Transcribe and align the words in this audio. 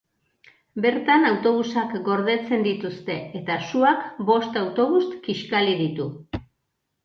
Bertan 0.85 1.27
autobusak 1.31 1.91
gordetzen 2.07 2.65
dituzte, 2.69 3.19
eta 3.43 3.61
suak 3.69 4.03
bost 4.33 4.61
autobus 4.65 5.07
kiskali 5.31 5.81
ditu. 5.87 6.13